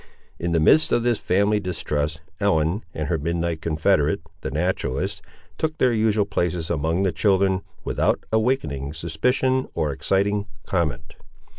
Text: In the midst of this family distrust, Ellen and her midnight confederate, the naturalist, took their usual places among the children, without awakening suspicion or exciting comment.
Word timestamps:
In 0.39 0.51
the 0.51 0.59
midst 0.59 0.91
of 0.91 1.03
this 1.03 1.19
family 1.19 1.59
distrust, 1.59 2.21
Ellen 2.39 2.83
and 2.91 3.07
her 3.07 3.19
midnight 3.19 3.61
confederate, 3.61 4.21
the 4.41 4.49
naturalist, 4.49 5.21
took 5.59 5.77
their 5.77 5.93
usual 5.93 6.25
places 6.25 6.71
among 6.71 7.03
the 7.03 7.11
children, 7.11 7.61
without 7.83 8.19
awakening 8.33 8.93
suspicion 8.93 9.67
or 9.75 9.91
exciting 9.91 10.47
comment. 10.65 11.13